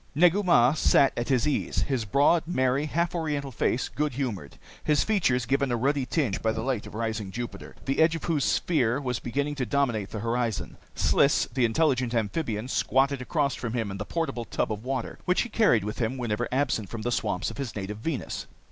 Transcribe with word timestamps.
Negu 0.15 0.41
Mah 0.41 0.73
sat 0.73 1.13
at 1.15 1.29
his 1.29 1.47
ease, 1.47 1.83
his 1.83 2.05
broad, 2.05 2.47
merry, 2.47 2.87
half 2.87 3.13
Oriental 3.13 3.51
face 3.51 3.87
good 3.87 4.13
humored, 4.13 4.57
his 4.83 5.03
features 5.03 5.45
given 5.45 5.71
a 5.71 5.75
ruddy 5.77 6.07
tinge 6.07 6.41
by 6.41 6.51
the 6.51 6.63
light 6.63 6.87
of 6.87 6.95
rising 6.95 7.29
Jupiter, 7.29 7.75
the 7.85 7.99
edge 7.99 8.15
of 8.15 8.23
whose 8.23 8.43
sphere 8.43 8.99
was 8.99 9.19
beginning 9.19 9.53
to 9.53 9.65
dominate 9.67 10.09
the 10.09 10.21
horizon. 10.21 10.77
Sliss, 10.95 11.47
the 11.53 11.65
intelligent 11.65 12.15
amphibian, 12.15 12.67
squatted 12.67 13.21
across 13.21 13.53
from 13.53 13.73
him 13.73 13.91
in 13.91 13.97
the 13.97 14.03
portable 14.05 14.45
tub 14.45 14.71
of 14.71 14.83
water 14.83 15.19
which 15.25 15.41
he 15.41 15.49
carried 15.49 15.83
with 15.83 15.99
him 15.99 16.17
whenever 16.17 16.47
absent 16.51 16.89
from 16.89 17.03
the 17.03 17.11
swamps 17.11 17.51
of 17.51 17.59
his 17.59 17.75
native 17.75 17.99
Venus. 17.99 18.47